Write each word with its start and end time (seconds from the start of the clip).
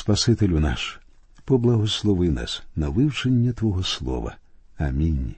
Спасителю 0.00 0.60
наш, 0.60 1.00
поблагослови 1.44 2.30
нас 2.30 2.62
на 2.76 2.88
вивчення 2.88 3.52
Твого 3.52 3.82
Слова. 3.82 4.36
Амінь. 4.78 5.34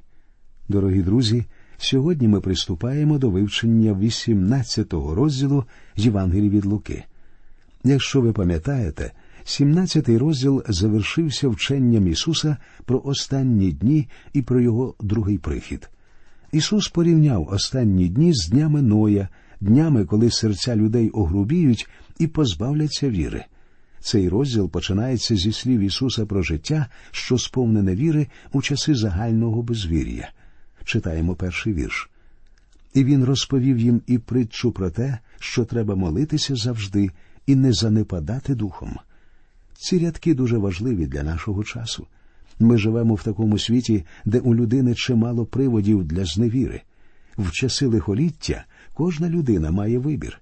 Дорогі 0.69 1.03
друзі, 1.03 1.45
сьогодні 1.79 2.29
ми 2.29 2.41
приступаємо 2.41 3.19
до 3.19 3.31
вивчення 3.31 3.93
18-го 3.93 5.15
розділу 5.15 5.65
Євангелії 5.97 6.51
від 6.51 6.65
Луки. 6.65 7.05
Якщо 7.85 8.21
ви 8.21 8.33
пам'ятаєте, 8.33 9.13
17-й 9.45 10.17
розділ 10.17 10.63
завершився 10.69 11.49
вченням 11.49 12.09
Ісуса 12.09 12.57
про 12.85 13.03
останні 13.05 13.73
дні 13.73 14.09
і 14.33 14.43
про 14.43 14.61
Його 14.61 14.95
другий 15.01 15.39
прихід. 15.39 15.91
Ісус 16.53 16.89
порівняв 16.89 17.49
останні 17.49 18.09
дні 18.09 18.35
з 18.35 18.49
днями 18.49 18.83
Ноя, 18.83 19.29
днями, 19.61 20.05
коли 20.05 20.31
серця 20.31 20.77
людей 20.77 21.11
огрубіють 21.11 21.89
і 22.19 22.27
позбавляться 22.27 23.11
віри. 23.11 23.45
Цей 24.03 24.29
розділ 24.29 24.71
починається 24.71 25.37
зі 25.37 25.53
слів 25.53 25.81
Ісуса 25.81 26.27
про 26.27 26.43
життя, 26.43 26.87
що 27.11 27.39
сповнене 27.39 27.95
віри 27.95 28.27
у 28.53 28.63
часи 28.63 28.95
загального 28.95 29.63
безвір'я. 29.63 30.31
Читаємо 30.85 31.35
перший 31.35 31.73
вірш. 31.73 32.11
І 32.95 33.05
він 33.05 33.25
розповів 33.25 33.79
їм 33.79 34.03
і 34.07 34.19
притчу 34.19 34.73
про 34.73 34.91
те, 34.91 35.19
що 35.39 35.65
треба 35.65 35.95
молитися 35.95 36.57
завжди 36.57 37.11
і 37.47 37.55
не 37.55 37.73
занепадати 37.73 38.55
духом. 38.55 38.99
Ці 39.75 39.99
рядки 39.99 40.35
дуже 40.35 40.59
важливі 40.59 41.07
для 41.07 41.23
нашого 41.23 41.65
часу. 41.65 42.07
Ми 42.61 42.79
живемо 42.79 43.15
в 43.15 43.23
такому 43.23 43.59
світі, 43.59 44.05
де 44.25 44.39
у 44.39 44.55
людини 44.55 44.95
чимало 44.95 45.47
приводів 45.47 46.05
для 46.05 46.25
зневіри. 46.25 46.83
В 47.39 47.51
часи 47.51 47.87
лихоліття 47.87 48.65
кожна 48.95 49.29
людина 49.29 49.71
має 49.71 49.99
вибір. 49.99 50.41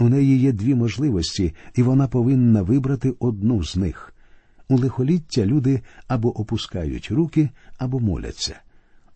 У 0.00 0.08
неї 0.08 0.38
є 0.38 0.52
дві 0.52 0.74
можливості, 0.74 1.54
і 1.74 1.82
вона 1.82 2.08
повинна 2.08 2.62
вибрати 2.62 3.14
одну 3.18 3.64
з 3.64 3.76
них. 3.76 4.14
У 4.68 4.76
лихоліття 4.76 5.46
люди 5.46 5.80
або 6.08 6.40
опускають 6.40 7.10
руки, 7.10 7.50
або 7.78 8.00
моляться. 8.00 8.60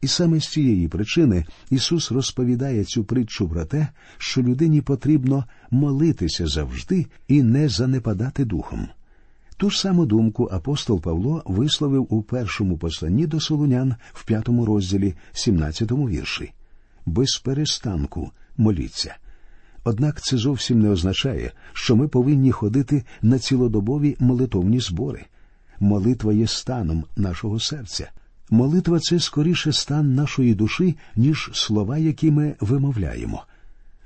І 0.01 0.09
саме 0.09 0.41
з 0.41 0.49
цієї 0.49 0.89
причини 0.89 1.45
Ісус 1.71 2.13
розповідає 2.13 2.85
цю 2.85 3.05
притчу 3.05 3.49
про 3.49 3.65
те, 3.65 3.89
що 4.19 4.43
людині 4.43 4.81
потрібно 4.81 5.45
молитися 5.71 6.47
завжди 6.47 7.07
і 7.29 7.43
не 7.43 7.69
занепадати 7.69 8.45
духом. 8.45 8.89
Ту 9.57 9.71
ж 9.71 9.81
саму 9.81 10.07
думку 10.07 10.49
апостол 10.53 11.01
Павло 11.01 11.43
висловив 11.47 12.07
у 12.11 12.23
першому 12.23 12.79
посланні 12.79 13.27
до 13.27 13.41
Солунян 13.41 13.95
в 14.13 14.25
п'ятому 14.25 14.67
розділі, 14.67 15.15
17-му 15.35 16.09
вірші. 16.09 16.53
Без 17.07 17.37
перестанку 17.37 18.31
моліться. 18.57 19.17
Однак 19.85 20.21
це 20.23 20.37
зовсім 20.37 20.83
не 20.83 20.91
означає, 20.91 21.53
що 21.73 21.97
ми 21.97 22.09
повинні 22.09 22.53
ходити 22.53 23.05
на 23.23 23.39
цілодобові 23.39 24.17
молитовні 24.19 24.81
збори. 24.81 25.25
Молитва 25.81 26.33
є 26.33 26.47
станом 26.47 27.05
нашого 27.17 27.61
серця. 27.61 28.11
Молитва 28.51 28.99
це 29.01 29.21
скоріше 29.21 29.73
стан 29.73 30.15
нашої 30.15 30.55
душі, 30.55 30.97
ніж 31.17 31.51
слова, 31.53 31.99
які 31.99 32.31
ми 32.31 32.55
вимовляємо. 32.61 33.45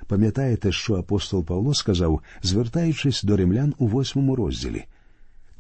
Пам'ятаєте, 0.07 0.73
що 0.73 0.95
апостол 0.95 1.45
Павло 1.45 1.75
сказав, 1.75 2.21
звертаючись 2.43 3.23
до 3.23 3.37
римлян 3.37 3.75
у 3.79 3.87
восьмому 3.87 4.37
розділі 4.37 4.85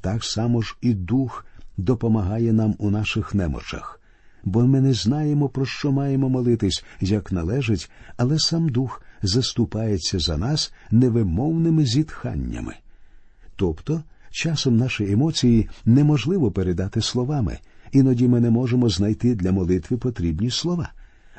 так 0.00 0.24
само 0.24 0.62
ж 0.62 0.76
і 0.80 0.94
дух 0.94 1.46
допомагає 1.76 2.52
нам 2.52 2.74
у 2.78 2.90
наших 2.90 3.34
немочах, 3.34 4.00
бо 4.44 4.66
ми 4.66 4.80
не 4.80 4.92
знаємо, 4.92 5.48
про 5.48 5.66
що 5.66 5.92
маємо 5.92 6.28
молитись, 6.28 6.84
як 7.00 7.32
належить, 7.32 7.90
але 8.16 8.38
сам 8.38 8.68
дух 8.68 9.02
заступається 9.22 10.18
за 10.18 10.36
нас 10.36 10.72
невимовними 10.90 11.84
зітханнями. 11.84 12.74
Тобто, 13.56 14.02
часом 14.30 14.76
наші 14.76 15.12
емоції 15.12 15.68
неможливо 15.84 16.50
передати 16.50 17.00
словами, 17.00 17.58
іноді 17.92 18.28
ми 18.28 18.40
не 18.40 18.50
можемо 18.50 18.88
знайти 18.88 19.34
для 19.34 19.52
молитви 19.52 19.96
потрібні 19.96 20.50
слова, 20.50 20.92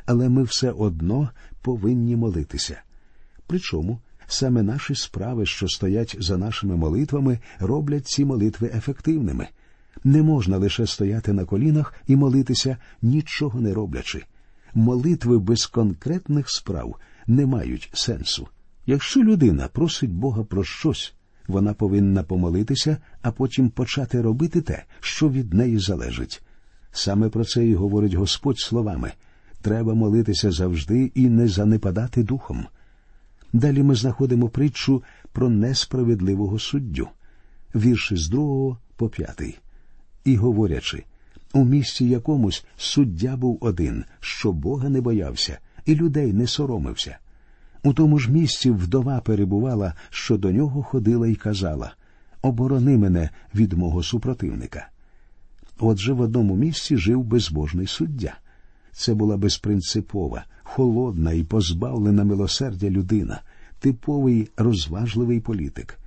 але 0.05 0.29
ми 0.29 0.43
все 0.43 0.71
одно 0.71 1.29
повинні 1.61 2.15
молитися. 2.15 2.81
Причому 3.47 3.99
саме 4.27 4.63
наші 4.63 4.95
справи, 4.95 5.45
що 5.45 5.67
стоять 5.67 6.17
за 6.19 6.37
нашими 6.37 6.75
молитвами, 6.75 7.39
роблять 7.59 8.07
ці 8.07 8.25
молитви 8.25 8.71
ефективними. 8.75 9.47
Не 10.03 10.23
можна 10.23 10.57
лише 10.57 10.87
стояти 10.87 11.33
на 11.33 11.45
колінах 11.45 11.93
і 12.07 12.15
молитися, 12.15 12.77
нічого 13.01 13.61
не 13.61 13.73
роблячи. 13.73 14.23
Молитви 14.73 15.39
без 15.39 15.65
конкретних 15.65 16.49
справ 16.49 16.95
не 17.29 17.45
мають 17.45 17.89
сенсу. 17.93 18.47
Якщо 18.85 19.23
людина 19.23 19.67
просить 19.67 20.13
Бога 20.13 20.43
про 20.43 20.63
щось, 20.63 21.13
вона 21.47 21.73
повинна 21.73 22.23
помолитися, 22.23 22.97
а 23.21 23.31
потім 23.31 23.69
почати 23.69 24.21
робити 24.21 24.61
те, 24.61 24.83
що 24.99 25.29
від 25.29 25.53
неї 25.53 25.79
залежить. 25.79 26.41
Саме 26.91 27.29
про 27.29 27.45
це 27.45 27.67
і 27.67 27.75
говорить 27.75 28.13
Господь 28.13 28.59
словами 28.59 29.11
треба 29.61 29.93
молитися 29.93 30.51
завжди 30.51 31.11
і 31.15 31.29
не 31.29 31.47
занепадати 31.47 32.23
духом. 32.23 32.65
Далі 33.53 33.83
ми 33.83 33.95
знаходимо 33.95 34.49
притчу 34.49 35.03
про 35.31 35.49
несправедливого 35.49 36.59
суддю, 36.59 37.07
вірші 37.75 38.15
з 38.17 38.29
другого 38.29 38.77
по 38.95 39.09
п'ятий. 39.09 39.57
І 40.25 40.35
говорячи, 40.35 41.03
у 41.53 41.65
місті 41.65 42.09
якомусь 42.09 42.65
суддя 42.77 43.37
був 43.37 43.57
один, 43.61 44.05
що 44.19 44.51
Бога 44.51 44.89
не 44.89 45.01
боявся, 45.01 45.59
і 45.85 45.95
людей 45.95 46.33
не 46.33 46.47
соромився. 46.47 47.17
У 47.83 47.93
тому 47.93 48.19
ж 48.19 48.31
місці 48.31 48.71
вдова 48.71 49.19
перебувала, 49.19 49.93
що 50.09 50.37
до 50.37 50.51
нього 50.51 50.83
ходила 50.83 51.27
і 51.27 51.35
казала 51.35 51.93
Оборони 52.41 52.97
мене 52.97 53.29
від 53.55 53.73
мого 53.73 54.03
супротивника. 54.03 54.87
Отже, 55.79 56.13
в 56.13 56.21
одному 56.21 56.55
місці 56.55 56.97
жив 56.97 57.23
безбожний 57.23 57.87
суддя. 57.87 58.33
Це 58.91 59.13
була 59.13 59.37
безпринципова, 59.37 60.45
холодна 60.63 61.31
і 61.31 61.43
позбавлена 61.43 62.23
милосердя 62.23 62.89
людина, 62.89 63.41
типовий 63.79 64.49
розважливий 64.57 65.39
політик. 65.39 65.99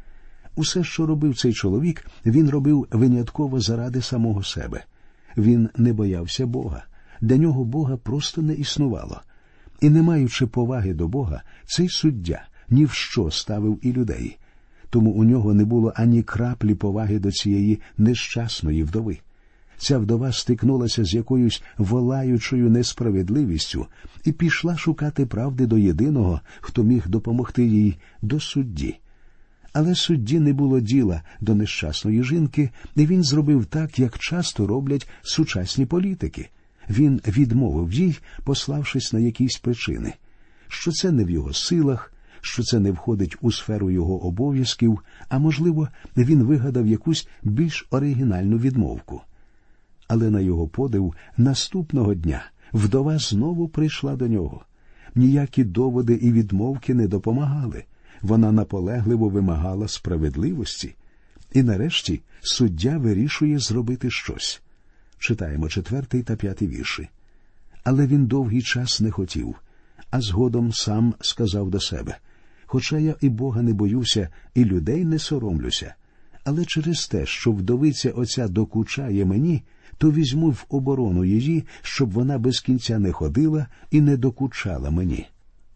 Усе, 0.57 0.85
що 0.85 1.07
робив 1.07 1.37
цей 1.37 1.53
чоловік, 1.53 2.07
він 2.27 2.51
робив 2.51 2.87
винятково 2.91 3.61
заради 3.61 4.03
самого 4.03 4.43
себе. 4.43 4.85
Він 5.37 5.69
не 5.77 5.93
боявся 5.93 6.47
Бога. 6.47 6.85
Для 7.21 7.37
нього 7.37 7.65
Бога 7.65 7.97
просто 7.97 8.43
не 8.43 8.55
існувало. 8.55 9.21
І, 9.83 9.91
не 9.91 10.03
маючи 10.03 10.47
поваги 10.47 10.95
до 10.95 11.09
Бога, 11.09 11.43
цей 11.67 11.89
суддя 11.89 12.43
ні 12.71 12.85
в 12.85 12.91
що 12.91 13.31
ставив 13.31 13.79
і 13.83 13.93
людей. 13.93 14.39
Тому 14.91 15.11
у 15.11 15.25
нього 15.25 15.55
не 15.55 15.65
було 15.65 15.93
ані 15.97 16.23
краплі 16.23 16.75
поваги 16.75 17.19
до 17.19 17.31
цієї 17.31 17.81
нещасної 17.99 18.83
вдови. 18.83 19.19
Ця 19.79 19.99
вдова 19.99 20.33
стикнулася 20.33 21.05
з 21.05 21.15
якоюсь 21.15 21.63
волаючою 21.79 22.71
несправедливістю 22.71 23.87
і 24.25 24.33
пішла 24.33 24.77
шукати 24.77 25.27
правди 25.27 25.67
до 25.67 25.79
єдиного, 25.79 26.41
хто 26.61 26.83
міг 26.83 27.09
допомогти 27.09 27.67
їй 27.67 27.97
до 28.23 28.41
судді. 28.41 28.99
Але 29.73 29.95
судді 29.95 30.41
не 30.41 30.53
було 30.53 30.81
діла 30.81 31.23
до 31.41 31.55
нещасної 31.55 32.25
жінки, 32.25 32.71
і 32.97 33.07
він 33.07 33.23
зробив 33.23 33.67
так, 33.67 33.99
як 33.99 34.19
часто 34.19 34.67
роблять 34.67 35.09
сучасні 35.23 35.87
політики. 35.87 36.51
Він 36.91 37.21
відмовив 37.27 37.93
їй, 37.93 38.19
пославшись 38.45 39.13
на 39.13 39.19
якісь 39.19 39.59
причини, 39.59 40.13
що 40.69 40.93
це 40.93 41.11
не 41.11 41.25
в 41.25 41.31
його 41.31 41.53
силах, 41.53 42.13
що 42.41 42.63
це 42.63 42.79
не 42.79 42.91
входить 42.91 43.37
у 43.41 43.53
сферу 43.53 43.91
його 43.91 44.27
обов'язків, 44.27 44.99
а 45.29 45.39
можливо, 45.39 45.89
він 46.17 46.43
вигадав 46.43 46.87
якусь 46.87 47.29
більш 47.43 47.87
оригінальну 47.91 48.59
відмовку 48.59 49.23
але 50.13 50.31
на 50.31 50.41
його 50.41 50.69
подив 50.69 51.15
наступного 51.37 52.15
дня 52.15 52.45
вдова 52.73 53.19
знову 53.19 53.69
прийшла 53.69 54.17
до 54.17 54.29
нього. 54.29 54.65
Ніякі 55.15 55.65
доводи 55.65 56.15
і 56.15 56.33
відмовки 56.33 56.95
не 56.95 57.09
допомагали. 57.09 57.85
Вона 58.23 58.53
наполегливо 58.53 59.29
вимагала 59.29 59.89
справедливості. 59.89 60.95
І 61.53 61.63
нарешті 61.63 62.21
суддя 62.41 62.99
вирішує 62.99 63.59
зробити 63.59 64.11
щось. 64.11 64.63
Читаємо 65.23 65.69
четвертий 65.69 66.23
та 66.23 66.37
п'ятий 66.37 66.69
вірші. 66.69 67.09
Але 67.85 68.07
він 68.07 68.27
довгий 68.27 68.63
час 68.63 69.01
не 69.01 69.11
хотів, 69.11 69.55
а 70.11 70.21
згодом 70.21 70.73
сам 70.73 71.15
сказав 71.21 71.71
до 71.71 71.81
себе 71.81 72.19
Хоча 72.67 72.99
я 72.99 73.15
і 73.21 73.29
Бога 73.29 73.63
не 73.63 73.73
боюся, 73.73 74.29
і 74.55 74.65
людей 74.65 75.05
не 75.05 75.19
соромлюся, 75.19 75.95
але 76.45 76.65
через 76.65 77.07
те, 77.07 77.27
що 77.27 77.53
вдовиця 77.53 78.11
оця 78.11 78.49
докучає 78.49 79.25
мені, 79.25 79.63
то 79.99 80.11
візьму 80.11 80.51
в 80.51 80.65
оборону 80.69 81.25
її, 81.25 81.65
щоб 81.83 82.11
вона 82.11 82.39
без 82.39 82.61
кінця 82.61 82.99
не 82.99 83.13
ходила 83.13 83.67
і 83.91 84.01
не 84.01 84.17
докучала 84.17 84.91
мені. 84.91 85.27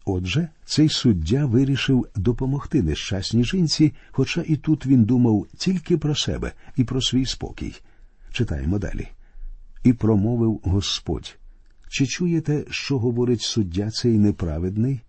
Отже, 0.05 0.49
цей 0.65 0.89
суддя 0.89 1.45
вирішив 1.45 2.07
допомогти 2.15 2.83
нещасній 2.83 3.43
жінці, 3.43 3.93
хоча 4.11 4.43
і 4.47 4.55
тут 4.55 4.85
він 4.85 5.03
думав 5.03 5.47
тільки 5.57 5.97
про 5.97 6.15
себе 6.15 6.51
і 6.75 6.83
про 6.83 7.01
свій 7.01 7.25
спокій. 7.25 7.75
Читаємо 8.31 8.79
далі. 8.79 9.07
І 9.83 9.93
промовив 9.93 10.59
Господь. 10.63 11.37
Чи 11.89 12.05
чуєте, 12.05 12.65
що 12.69 12.99
говорить 12.99 13.41
суддя 13.41 13.89
цей 13.91 14.17
неправедний? 14.17 15.01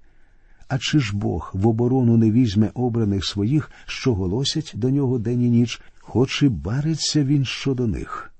А 0.68 0.78
чи 0.78 1.00
ж 1.00 1.16
Бог 1.16 1.50
в 1.54 1.66
оборону 1.66 2.16
не 2.16 2.30
візьме 2.30 2.70
обраних 2.74 3.24
своїх, 3.24 3.70
що 3.86 4.14
голосять 4.14 4.72
до 4.74 4.90
нього 4.90 5.18
день 5.18 5.42
і 5.42 5.50
ніч, 5.50 5.80
хоч 6.00 6.42
і 6.42 6.48
бариться 6.48 7.24
він 7.24 7.44
щодо 7.44 7.86
них. 7.86 8.32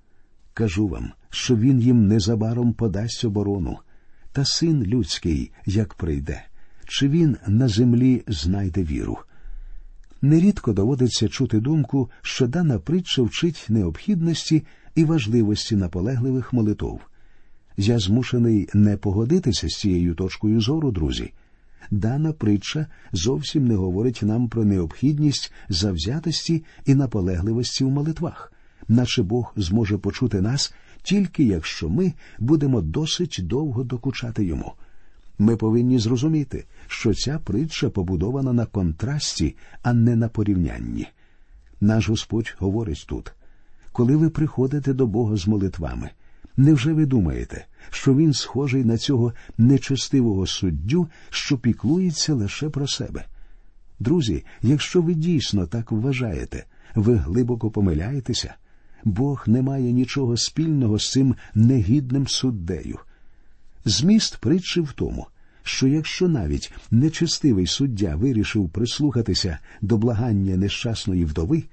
Кажу 0.55 0.89
вам, 0.89 1.13
що 1.31 1.57
він 1.57 1.81
їм 1.81 2.07
незабаром 2.07 2.73
подасть 2.73 3.25
оборону, 3.25 3.79
та 4.33 4.45
син 4.45 4.83
людський, 4.83 5.53
як 5.67 5.95
прийде, 5.95 6.45
чи 6.87 7.09
він 7.09 7.37
на 7.47 7.69
землі 7.69 8.23
знайде 8.27 8.83
віру. 8.83 9.19
Нерідко 10.23 10.73
доводиться 10.73 11.29
чути 11.29 11.61
думку, 11.61 12.11
що 12.23 12.47
дана 12.47 12.79
притча 12.79 13.23
вчить 13.23 13.67
необхідності 13.69 14.65
і 14.99 15.05
важливості 15.05 15.77
наполегливих 15.77 16.53
молитов. 16.53 17.01
Я 17.77 17.99
змушений 17.99 18.69
не 18.75 18.97
погодитися 18.97 19.69
з 19.69 19.73
цією 19.73 20.15
точкою 20.15 20.61
зору, 20.61 20.91
друзі. 20.91 21.33
Дана 21.91 22.33
притча 22.33 22.87
зовсім 23.13 23.69
не 23.69 23.75
говорить 23.75 24.21
нам 24.23 24.49
про 24.49 24.65
необхідність 24.65 25.53
завзятості 25.69 26.65
і 26.87 26.95
наполегливості 26.95 27.85
в 27.85 27.91
молитвах, 27.91 28.53
наче 28.89 29.23
Бог 29.23 29.53
зможе 29.57 29.99
почути 29.99 30.41
нас 30.41 30.75
тільки 31.03 31.45
якщо 31.45 31.89
ми 31.89 32.13
будемо 32.39 32.81
досить 32.81 33.41
довго 33.43 33.85
докучати 33.85 34.45
йому. 34.45 34.73
Ми 35.39 35.57
повинні 35.57 35.99
зрозуміти, 35.99 36.65
що 36.87 37.15
ця 37.15 37.39
притча 37.39 37.91
побудована 37.91 38.53
на 38.53 38.67
контрасті, 38.67 39.57
а 39.83 39.93
не 39.93 40.17
на 40.17 40.29
порівнянні. 40.29 41.07
Наш 41.81 42.09
Господь 42.09 42.55
говорить 42.59 43.05
тут 43.09 43.33
коли 43.99 44.17
ви 44.17 44.31
приходите 44.31 44.93
до 44.93 45.07
Бога 45.07 45.37
з 45.37 45.47
молитвами, 45.47 46.11
невже 46.57 46.93
ви 46.93 47.07
думаєте, 47.07 47.67
що 47.91 48.15
Він 48.15 48.33
схожий 48.33 48.85
на 48.85 48.99
цього 48.99 49.33
нечестивого 49.59 50.47
суддю, 50.47 51.09
що 51.31 51.59
піклується 51.59 52.35
лише 52.35 52.69
про 52.69 52.89
себе? 52.89 53.25
Друзі, 54.01 54.45
якщо 54.63 55.03
ви 55.03 55.15
дійсно 55.15 55.67
так 55.67 55.93
вважаєте, 55.93 56.65
ви 56.95 57.15
глибоко 57.15 57.71
помиляєтеся. 57.71 58.55
Бог 59.05 59.45
не 59.47 59.63
має 59.63 59.93
нічого 59.93 60.37
спільного 60.37 60.99
з 60.99 61.11
цим 61.11 61.35
негідним 61.55 62.29
суддею. 62.29 62.99
Зміст 63.85 64.37
притчі 64.37 64.81
в 64.81 64.93
тому, 64.93 65.27
що 65.63 65.87
якщо 65.87 66.29
навіть 66.29 66.73
нечестивий 66.91 67.67
суддя 67.67 68.17
вирішив 68.17 68.69
прислухатися 68.69 69.59
до 69.81 69.99
благання 69.99 70.57
нещасної 70.57 71.25
вдови, 71.25 71.65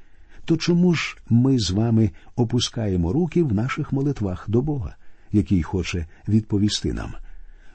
то 0.45 0.57
чому 0.57 0.93
ж 0.93 1.17
ми 1.29 1.59
з 1.59 1.71
вами 1.71 2.11
опускаємо 2.35 3.13
руки 3.13 3.43
в 3.43 3.53
наших 3.53 3.93
молитвах 3.93 4.45
до 4.49 4.61
Бога, 4.61 4.95
який 5.31 5.63
хоче 5.63 6.05
відповісти 6.27 6.93
нам? 6.93 7.13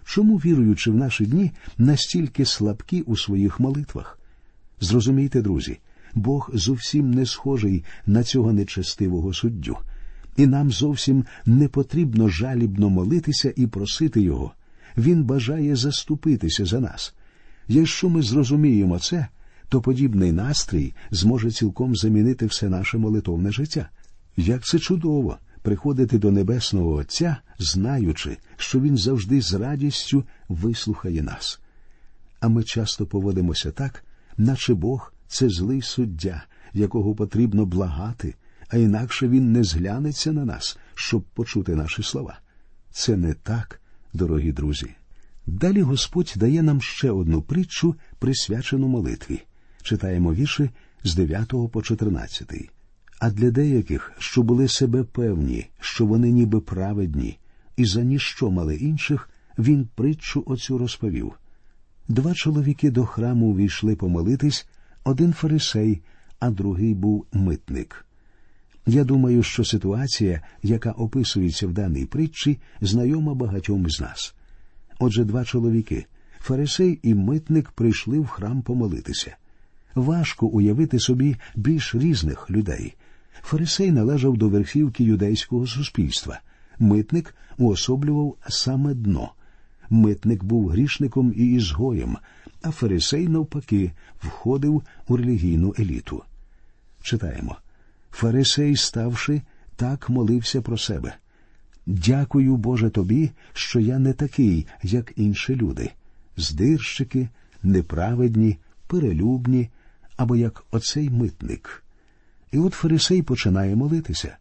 Чому, 0.04 0.36
віруючи 0.36 0.90
в 0.90 0.94
наші 0.94 1.26
дні, 1.26 1.52
настільки 1.78 2.44
слабкі 2.44 3.00
у 3.00 3.16
своїх 3.16 3.60
молитвах? 3.60 4.18
Зрозумійте, 4.80 5.42
друзі, 5.42 5.78
Бог 6.14 6.50
зовсім 6.54 7.10
не 7.10 7.26
схожий 7.26 7.84
на 8.06 8.22
цього 8.22 8.52
нечестивого 8.52 9.34
суддю, 9.34 9.76
і 10.36 10.46
нам 10.46 10.70
зовсім 10.70 11.24
не 11.46 11.68
потрібно 11.68 12.28
жалібно 12.28 12.90
молитися 12.90 13.52
і 13.56 13.66
просити 13.66 14.20
Його. 14.20 14.52
Він 14.96 15.24
бажає 15.24 15.76
заступитися 15.76 16.64
за 16.64 16.80
нас. 16.80 17.14
Якщо 17.68 18.08
ми 18.08 18.22
зрозуміємо 18.22 18.98
це, 18.98 19.28
то 19.70 19.80
подібний 19.80 20.32
настрій 20.32 20.94
зможе 21.10 21.50
цілком 21.50 21.96
замінити 21.96 22.46
все 22.46 22.68
наше 22.68 22.98
молитовне 22.98 23.52
життя. 23.52 23.88
Як 24.36 24.64
це 24.64 24.78
чудово 24.78 25.38
приходити 25.62 26.18
до 26.18 26.30
Небесного 26.30 26.92
Отця, 26.92 27.36
знаючи, 27.58 28.36
що 28.56 28.80
Він 28.80 28.98
завжди 28.98 29.40
з 29.40 29.54
радістю 29.54 30.24
вислухає 30.48 31.22
нас. 31.22 31.60
А 32.40 32.48
ми 32.48 32.62
часто 32.62 33.06
поводимося 33.06 33.70
так, 33.70 34.04
наче 34.36 34.74
Бог 34.74 35.12
це 35.26 35.48
злий 35.48 35.82
суддя, 35.82 36.42
якого 36.74 37.14
потрібно 37.14 37.66
благати, 37.66 38.34
а 38.68 38.76
інакше 38.76 39.28
він 39.28 39.52
не 39.52 39.64
зглянеться 39.64 40.32
на 40.32 40.44
нас, 40.44 40.78
щоб 40.94 41.22
почути 41.22 41.74
наші 41.74 42.02
слова. 42.02 42.38
Це 42.90 43.16
не 43.16 43.34
так, 43.34 43.80
дорогі 44.12 44.52
друзі. 44.52 44.90
Далі 45.46 45.82
Господь 45.82 46.34
дає 46.36 46.62
нам 46.62 46.80
ще 46.80 47.10
одну 47.10 47.42
притчу, 47.42 47.94
присвячену 48.18 48.88
молитві. 48.88 49.42
Читаємо 49.82 50.34
вірші 50.34 50.70
з 51.04 51.14
9 51.14 51.54
по 51.72 51.82
14. 51.82 52.70
А 53.18 53.30
для 53.30 53.50
деяких, 53.50 54.12
що 54.18 54.42
були 54.42 54.68
себе 54.68 55.04
певні, 55.04 55.66
що 55.80 56.06
вони 56.06 56.30
ніби 56.30 56.60
праведні, 56.60 57.38
і 57.76 57.84
за 57.84 58.02
ніщо 58.02 58.50
мали 58.50 58.76
інших, 58.76 59.30
він 59.58 59.88
притчу 59.94 60.42
оцю 60.46 60.78
розповів. 60.78 61.32
Два 62.08 62.34
чоловіки 62.34 62.90
до 62.90 63.06
храму 63.06 63.46
увійшли 63.46 63.96
помолитись, 63.96 64.66
один 65.04 65.32
фарисей, 65.32 66.02
а 66.38 66.50
другий 66.50 66.94
був 66.94 67.26
митник. 67.32 68.06
Я 68.86 69.04
думаю, 69.04 69.42
що 69.42 69.64
ситуація, 69.64 70.42
яка 70.62 70.90
описується 70.90 71.66
в 71.66 71.72
даній 71.72 72.06
притчі, 72.06 72.58
знайома 72.80 73.34
багатьом 73.34 73.90
з 73.90 74.00
нас. 74.00 74.34
Отже, 74.98 75.24
два 75.24 75.44
чоловіки 75.44 76.06
фарисей 76.40 77.00
і 77.02 77.14
митник 77.14 77.70
прийшли 77.70 78.18
в 78.18 78.26
храм 78.26 78.62
помолитися. 78.62 79.36
Важко 79.94 80.46
уявити 80.46 80.98
собі 80.98 81.36
більш 81.56 81.94
різних 81.94 82.50
людей. 82.50 82.94
Фарисей 83.42 83.90
належав 83.90 84.36
до 84.36 84.48
верхівки 84.48 85.04
юдейського 85.04 85.66
суспільства, 85.66 86.40
митник 86.78 87.34
уособлював 87.58 88.36
саме 88.48 88.94
дно. 88.94 89.32
Митник 89.90 90.44
був 90.44 90.68
грішником 90.68 91.32
і 91.36 91.46
ізгоєм, 91.46 92.16
а 92.62 92.70
фарисей, 92.70 93.28
навпаки, 93.28 93.92
входив 94.20 94.82
у 95.08 95.16
релігійну 95.16 95.74
еліту. 95.78 96.22
Читаємо 97.02 97.56
Фарисей, 98.10 98.76
ставши, 98.76 99.42
так 99.76 100.10
молився 100.10 100.62
про 100.62 100.78
себе. 100.78 101.14
Дякую, 101.86 102.56
Боже, 102.56 102.90
тобі, 102.90 103.30
що 103.52 103.80
я 103.80 103.98
не 103.98 104.12
такий, 104.12 104.66
як 104.82 105.12
інші 105.16 105.56
люди, 105.56 105.90
здирщики, 106.36 107.28
неправедні, 107.62 108.58
перелюбні, 108.86 109.70
або 110.20 110.36
як 110.36 110.64
оцей 110.70 111.10
митник. 111.10 111.82
І 112.52 112.58
от 112.58 112.74
Фарисей 112.74 113.22
починає 113.22 113.76
молитися. 113.76 114.36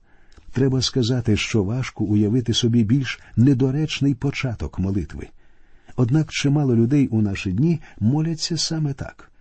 Треба 0.51 0.81
сказати, 0.81 1.37
що 1.37 1.63
важко 1.63 2.03
уявити 2.03 2.53
собі 2.53 2.83
більш 2.83 3.19
недоречний 3.35 4.15
початок 4.15 4.79
молитви. 4.79 5.27
Однак 5.95 6.31
чимало 6.31 6.75
людей 6.75 7.07
у 7.07 7.21
наші 7.21 7.51
дні 7.51 7.79
моляться 7.99 8.57
саме 8.57 8.93
так. 8.93 9.31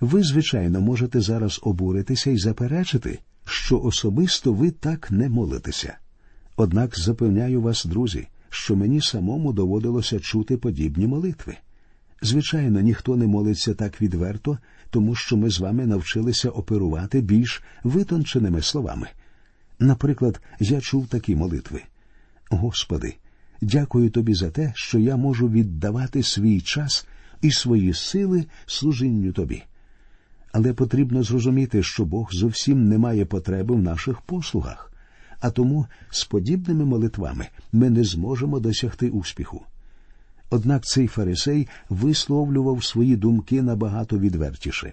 Ви, 0.00 0.22
звичайно, 0.22 0.80
можете 0.80 1.20
зараз 1.20 1.60
обуритися 1.62 2.30
і 2.30 2.38
заперечити, 2.38 3.18
що 3.44 3.80
особисто 3.80 4.52
ви 4.52 4.70
так 4.70 5.10
не 5.10 5.28
молитеся. 5.28 5.96
Однак 6.56 6.98
запевняю 6.98 7.60
вас, 7.60 7.84
друзі, 7.84 8.28
що 8.50 8.76
мені 8.76 9.00
самому 9.00 9.52
доводилося 9.52 10.20
чути 10.20 10.56
подібні 10.56 11.06
молитви. 11.06 11.56
Звичайно, 12.22 12.80
ніхто 12.80 13.16
не 13.16 13.26
молиться 13.26 13.74
так 13.74 14.02
відверто, 14.02 14.58
тому 14.92 15.14
що 15.14 15.36
ми 15.36 15.50
з 15.50 15.60
вами 15.60 15.86
навчилися 15.86 16.48
оперувати 16.50 17.20
більш 17.20 17.62
витонченими 17.84 18.62
словами. 18.62 19.08
Наприклад, 19.78 20.40
я 20.60 20.80
чув 20.80 21.06
такі 21.06 21.36
молитви. 21.36 21.82
Господи, 22.50 23.14
дякую 23.60 24.10
тобі 24.10 24.34
за 24.34 24.50
те, 24.50 24.72
що 24.74 24.98
я 24.98 25.16
можу 25.16 25.48
віддавати 25.48 26.22
свій 26.22 26.60
час 26.60 27.06
і 27.42 27.50
свої 27.50 27.94
сили 27.94 28.46
служінню 28.66 29.32
тобі. 29.32 29.62
Але 30.52 30.72
потрібно 30.72 31.22
зрозуміти, 31.22 31.82
що 31.82 32.04
Бог 32.04 32.28
зовсім 32.32 32.88
не 32.88 32.98
має 32.98 33.24
потреби 33.24 33.74
в 33.74 33.82
наших 33.82 34.20
послугах, 34.20 34.92
а 35.40 35.50
тому 35.50 35.86
з 36.10 36.24
подібними 36.24 36.84
молитвами 36.84 37.48
ми 37.72 37.90
не 37.90 38.04
зможемо 38.04 38.60
досягти 38.60 39.10
успіху. 39.10 39.66
Однак 40.52 40.84
цей 40.84 41.06
фарисей 41.06 41.68
висловлював 41.88 42.84
свої 42.84 43.16
думки 43.16 43.62
набагато 43.62 44.18
відвертіше. 44.18 44.92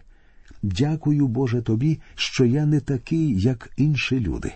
Дякую, 0.63 1.27
Боже, 1.27 1.61
тобі, 1.61 1.99
що 2.15 2.45
я 2.45 2.65
не 2.65 2.79
такий, 2.79 3.41
як 3.41 3.69
інші 3.77 4.19
люди. 4.19 4.53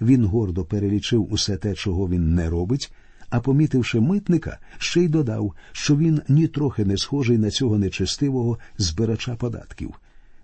Він 0.00 0.24
гордо 0.24 0.64
перелічив 0.64 1.32
усе 1.32 1.56
те, 1.56 1.74
чого 1.74 2.08
він 2.08 2.34
не 2.34 2.50
робить, 2.50 2.92
а 3.30 3.40
помітивши 3.40 4.00
митника, 4.00 4.58
ще 4.78 5.00
й 5.00 5.08
додав, 5.08 5.54
що 5.72 5.96
він 5.96 6.20
нітрохи 6.28 6.84
не 6.84 6.96
схожий 6.96 7.38
на 7.38 7.50
цього 7.50 7.78
нечестивого 7.78 8.58
збирача 8.78 9.36
податків. 9.36 9.94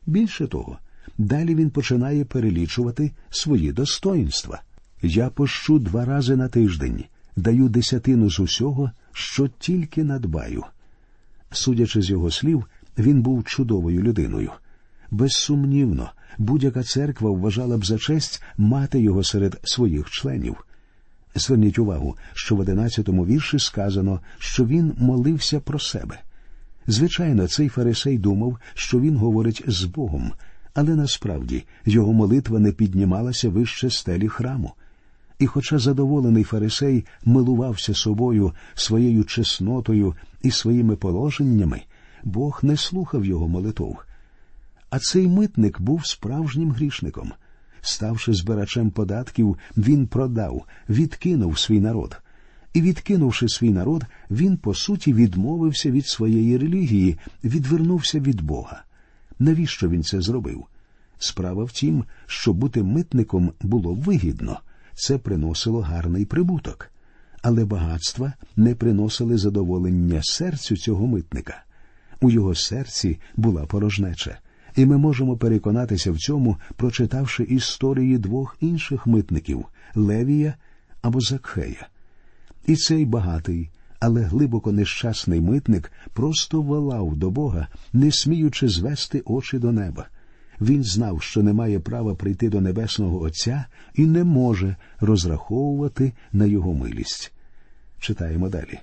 Більше 0.07 0.47
того, 0.47 0.79
далі 1.19 1.55
він 1.55 1.71
починає 1.71 2.25
перелічувати 2.25 3.13
свої 3.31 3.73
достоїнства. 3.73 4.63
Я 5.03 5.29
пощу 5.29 5.79
два 5.79 6.05
рази 6.05 6.37
на 6.37 6.49
тиждень, 6.49 7.05
даю 7.37 7.69
десятину 7.69 8.31
з 8.31 8.41
усього, 8.41 8.91
що 9.13 9.49
тільки 9.49 10.05
надбаю. 10.05 10.65
Судячи 11.51 12.03
з 12.03 12.11
його 12.11 12.31
слів, 12.31 12.65
він 12.99 13.23
був 13.23 13.45
чудовою 13.45 14.03
людиною. 14.03 14.51
Безсумнівно, 15.11 16.11
будь-яка 16.39 16.83
церква 16.83 17.31
вважала 17.31 17.79
б 17.79 17.87
за 17.87 17.99
честь 17.99 18.43
мати 18.57 19.01
його 19.01 19.25
серед 19.25 19.61
своїх 19.65 20.11
членів. 20.11 20.67
Зверніть 21.35 21.79
увагу, 21.79 22.17
що 22.35 22.57
в 22.57 22.61
одинадцятому 22.61 23.27
вірші 23.27 23.59
сказано, 23.59 24.21
що 24.39 24.67
він 24.67 24.93
молився 24.99 25.61
про 25.61 25.79
себе. 25.79 26.21
Звичайно, 26.87 27.49
цей 27.49 27.69
фарисей 27.69 28.19
думав, 28.19 28.59
що 28.75 29.01
він 29.01 29.17
говорить 29.17 29.65
з 29.67 29.85
Богом, 29.85 30.33
Але 30.75 30.97
насправді 30.97 31.65
його 31.85 32.13
молитва 32.13 32.59
не 32.59 32.73
піднімалася 32.73 33.49
вище 33.49 33.91
стелі 33.91 34.29
храму. 34.29 34.73
І, 35.39 35.47
хоча 35.47 35.79
задоволений 35.79 36.45
фарисей 36.45 37.05
милувався 37.25 37.95
собою, 37.95 38.53
своєю 38.75 39.25
чеснотою 39.25 40.15
і 40.43 40.51
своїми 40.51 40.97
положеннями, 40.97 41.83
Бог 42.25 42.61
не 42.63 42.77
слухав 42.77 43.25
його 43.25 43.49
молитов. 43.49 43.99
А 44.91 44.99
цей 44.99 45.29
митник 45.29 45.81
був 45.81 46.07
справжнім 46.07 46.73
грішником. 46.73 47.33
Ставши 47.81 48.33
збирачем 48.33 48.91
податків, 48.91 49.59
він 49.77 50.07
продав, 50.07 50.65
відкинув 50.89 51.59
свій 51.59 51.81
народ. 51.81 52.21
І, 52.73 52.83
відкинувши 52.83 53.49
свій 53.49 53.71
народ, 53.71 54.05
він, 54.31 54.57
по 54.57 54.75
суті, 54.75 55.13
відмовився 55.15 55.91
від 55.91 56.07
своєї 56.07 56.59
релігії, 56.59 57.19
відвернувся 57.45 58.21
від 58.21 58.41
Бога. 58.43 58.83
Навіщо 59.39 59.89
він 59.89 60.03
це 60.03 60.21
зробив? 60.21 60.65
Справа 61.19 61.65
в 61.65 61.73
тім, 61.73 62.05
що 62.27 62.53
бути 62.53 62.83
митником 62.83 63.53
було 63.63 63.95
вигідно, 63.95 64.61
це 64.97 65.19
приносило 65.19 65.81
гарний 65.81 66.25
прибуток, 66.25 66.91
але 67.43 67.65
багатства 67.65 68.33
не 68.57 68.75
приносили 68.75 69.39
задоволення 69.39 70.21
серцю 70.23 70.77
цього 70.77 71.07
митника. 71.07 71.63
У 72.21 72.31
його 72.31 72.55
серці 72.55 73.19
була 73.37 73.67
порожнеча, 73.67 74.39
і 74.77 74.87
ми 74.87 74.99
можемо 74.99 75.37
переконатися 75.37 76.13
в 76.13 76.19
цьому, 76.19 76.57
прочитавши 76.77 77.43
історії 77.43 78.19
двох 78.19 78.57
інших 78.61 79.07
митників 79.07 79.67
Левія 79.95 80.55
або 81.03 81.21
Закхея. 81.21 81.89
І 82.67 82.77
цей 82.77 83.05
багатий, 83.05 83.71
але 84.01 84.23
глибоко 84.23 84.73
нещасний 84.73 85.41
митник 85.41 85.93
просто 86.13 86.63
волав 86.63 87.17
до 87.17 87.31
Бога, 87.31 87.69
не 87.93 88.13
сміючи 88.13 88.69
звести 88.69 89.23
очі 89.25 89.59
до 89.59 89.73
неба. 89.73 90.07
Він 90.61 90.85
знав, 90.85 91.23
що 91.23 91.43
не 91.43 91.53
має 91.53 91.81
права 91.81 92.15
прийти 92.15 92.49
до 92.49 92.61
Небесного 92.61 93.21
Отця 93.21 93.65
і 93.95 94.07
не 94.07 94.25
може 94.25 94.77
розраховувати 95.01 96.13
на 96.33 96.47
його 96.47 96.75
милість. 96.75 97.33
Читаємо 98.01 98.49
далі. 98.49 98.79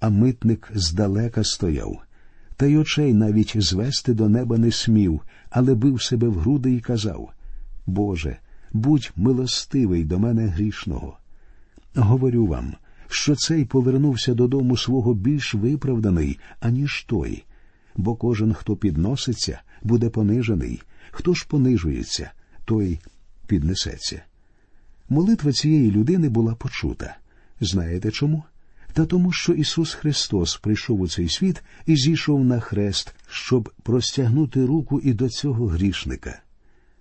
А 0.00 0.10
митник 0.10 0.70
здалека 0.74 1.44
стояв, 1.44 1.98
та 2.56 2.66
й 2.66 2.76
очей 2.76 3.14
навіть 3.14 3.62
звести 3.62 4.14
до 4.14 4.28
неба 4.28 4.58
не 4.58 4.70
смів, 4.70 5.20
але 5.50 5.74
бив 5.74 6.02
себе 6.02 6.28
в 6.28 6.38
груди 6.38 6.74
і 6.74 6.80
казав 6.80 7.30
Боже, 7.86 8.36
будь 8.72 9.12
милостивий 9.16 10.04
до 10.04 10.18
мене 10.18 10.46
грішного. 10.46 11.18
Говорю 11.94 12.46
вам, 12.46 12.74
що 13.08 13.36
цей 13.36 13.64
повернувся 13.64 14.34
додому 14.34 14.76
свого 14.76 15.14
більш 15.14 15.54
виправданий, 15.54 16.38
аніж 16.60 17.04
той, 17.08 17.44
бо 17.96 18.16
кожен, 18.16 18.54
хто 18.54 18.76
підноситься, 18.76 19.60
буде 19.82 20.08
понижений, 20.08 20.82
хто 21.10 21.34
ж 21.34 21.46
понижується, 21.48 22.30
той 22.64 23.00
піднесеться. 23.46 24.22
Молитва 25.08 25.52
цієї 25.52 25.90
людини 25.90 26.28
була 26.28 26.54
почута. 26.54 27.16
Знаєте 27.60 28.10
чому? 28.10 28.42
Та 28.92 29.06
тому, 29.06 29.32
що 29.32 29.52
Ісус 29.52 29.94
Христос 29.94 30.56
прийшов 30.56 31.00
у 31.00 31.08
цей 31.08 31.28
світ 31.28 31.62
і 31.86 31.96
зійшов 31.96 32.44
на 32.44 32.60
хрест, 32.60 33.14
щоб 33.28 33.72
простягнути 33.82 34.66
руку 34.66 35.00
і 35.00 35.12
до 35.12 35.28
цього 35.28 35.66
грішника. 35.66 36.42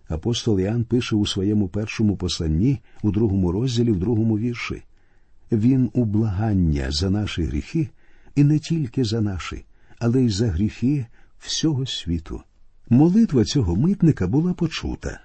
Апостол 0.07 0.59
Іоанн 0.59 0.83
пише 0.83 1.15
у 1.15 1.25
своєму 1.25 1.67
першому 1.67 2.17
посланні, 2.17 2.79
у 3.01 3.11
другому 3.11 3.51
розділі, 3.51 3.91
в 3.91 3.99
другому 3.99 4.37
вірші 4.37 4.83
Він 5.51 5.89
у 5.93 6.05
благання 6.05 6.91
за 6.91 7.09
наші 7.09 7.43
гріхи, 7.43 7.89
і 8.35 8.43
не 8.43 8.59
тільки 8.59 9.03
за 9.03 9.21
наші, 9.21 9.65
але 9.99 10.21
й 10.21 10.29
за 10.29 10.47
гріхи 10.47 11.05
всього 11.39 11.85
світу. 11.85 12.41
Молитва 12.89 13.43
цього 13.43 13.75
митника 13.75 14.27
була 14.27 14.53
почута. 14.53 15.19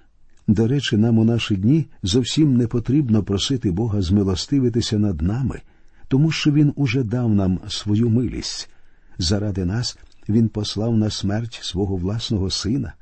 До 0.47 0.67
речі, 0.67 0.97
нам 0.97 1.17
у 1.17 1.25
наші 1.25 1.55
дні 1.55 1.85
зовсім 2.03 2.57
не 2.57 2.67
потрібно 2.67 3.23
просити 3.23 3.71
Бога 3.71 4.01
змилостивитися 4.01 4.99
над 4.99 5.21
нами, 5.21 5.61
тому 6.07 6.31
що 6.31 6.51
Він 6.51 6.73
уже 6.75 7.03
дав 7.03 7.35
нам 7.35 7.59
свою 7.67 8.09
милість. 8.09 8.69
Заради 9.17 9.65
нас 9.65 9.97
Він 10.29 10.49
послав 10.49 10.97
на 10.97 11.09
смерть 11.09 11.59
свого 11.61 11.95
власного 11.95 12.49
сина, 12.49 12.93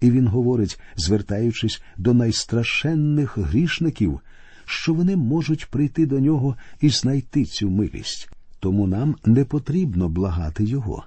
і 0.00 0.10
Він 0.10 0.26
говорить, 0.26 0.80
звертаючись 0.96 1.82
до 1.96 2.14
найстрашенних 2.14 3.38
грішників, 3.38 4.20
що 4.64 4.94
вони 4.94 5.16
можуть 5.16 5.66
прийти 5.66 6.06
до 6.06 6.20
нього 6.20 6.56
і 6.80 6.88
знайти 6.88 7.44
цю 7.44 7.70
милість. 7.70 8.30
Тому 8.60 8.86
нам 8.86 9.16
не 9.24 9.44
потрібно 9.44 10.08
благати 10.08 10.64
Його, 10.64 11.04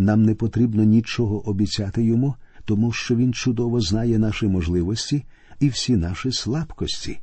нам 0.00 0.22
не 0.22 0.34
потрібно 0.34 0.84
нічого 0.84 1.48
обіцяти 1.48 2.04
йому 2.04 2.34
тому 2.70 2.92
що 2.92 3.16
Він 3.16 3.34
чудово 3.34 3.80
знає 3.80 4.18
наші 4.18 4.46
можливості 4.46 5.24
і 5.60 5.68
всі 5.68 5.96
наші 5.96 6.32
слабкості. 6.32 7.18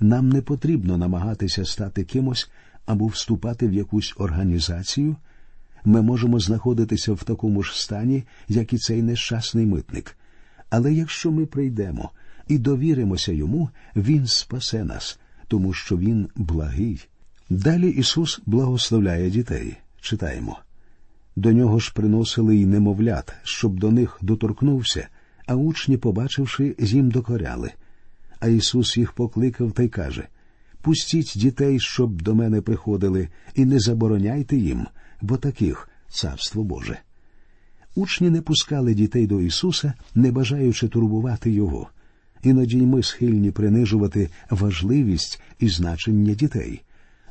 Нам 0.00 0.28
не 0.28 0.42
потрібно 0.42 0.98
намагатися 0.98 1.64
стати 1.64 2.04
кимось 2.04 2.50
або 2.86 3.06
вступати 3.06 3.68
в 3.68 3.72
якусь 3.72 4.14
організацію. 4.16 5.16
Ми 5.84 6.02
можемо 6.02 6.38
знаходитися 6.38 7.12
в 7.12 7.22
такому 7.24 7.62
ж 7.62 7.82
стані, 7.82 8.24
як 8.48 8.72
і 8.72 8.78
цей 8.78 9.02
нещасний 9.02 9.66
митник. 9.66 10.16
Але 10.70 10.94
якщо 10.94 11.30
ми 11.30 11.46
прийдемо 11.46 12.10
і 12.48 12.58
довіримося 12.58 13.32
йому, 13.32 13.70
Він 13.96 14.26
спасе 14.26 14.84
нас, 14.84 15.18
тому 15.48 15.72
що 15.72 15.96
Він 15.96 16.28
благий. 16.34 17.08
Далі 17.50 17.88
Ісус 17.90 18.40
благословляє 18.46 19.30
дітей. 19.30 19.76
Читаємо. 20.00 20.58
До 21.36 21.52
нього 21.52 21.78
ж 21.78 21.92
приносили 21.94 22.56
й 22.56 22.66
немовлят, 22.66 23.32
щоб 23.42 23.78
до 23.78 23.90
них 23.90 24.18
доторкнувся, 24.22 25.08
а 25.46 25.54
учні, 25.54 25.96
побачивши, 25.96 26.76
їм 26.78 27.10
докоряли. 27.10 27.70
А 28.40 28.48
Ісус 28.48 28.96
їх 28.96 29.12
покликав 29.12 29.72
та 29.72 29.82
й 29.82 29.88
каже 29.88 30.28
Пустіть 30.82 31.32
дітей, 31.36 31.80
щоб 31.80 32.22
до 32.22 32.34
мене 32.34 32.60
приходили, 32.60 33.28
і 33.54 33.64
не 33.64 33.80
забороняйте 33.80 34.56
їм, 34.56 34.86
бо 35.22 35.36
таких 35.36 35.88
царство 36.08 36.64
Боже. 36.64 36.98
Учні 37.94 38.30
не 38.30 38.42
пускали 38.42 38.94
дітей 38.94 39.26
до 39.26 39.40
Ісуса, 39.40 39.92
не 40.14 40.32
бажаючи 40.32 40.88
турбувати 40.88 41.50
Його. 41.50 41.90
Іноді 42.42 42.78
й 42.78 42.86
ми 42.86 43.02
схильні 43.02 43.50
принижувати 43.50 44.30
важливість 44.50 45.42
і 45.58 45.68
значення 45.68 46.34
дітей. 46.34 46.82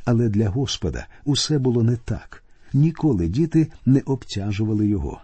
Але 0.06 0.29
для 0.29 0.50
Господа 0.50 1.08
усе 1.25 1.60
було 1.60 1.84
не 1.84 1.96
так 1.96 2.44
ніколи 2.74 3.28
діти 3.28 3.68
не 3.86 4.00
обтяжували 4.06 4.88
його. 4.88 5.22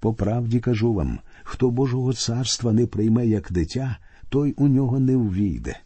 По 0.00 0.14
правді 0.14 0.60
кажу 0.60 0.94
вам 0.94 1.18
хто 1.42 1.70
Божого 1.70 2.12
царства 2.12 2.72
не 2.72 2.86
прийме 2.86 3.26
як 3.26 3.52
дитя, 3.52 3.96
той 4.28 4.54
у 4.56 4.68
нього 4.68 5.00
не 5.00 5.16
ввійде. 5.16 5.76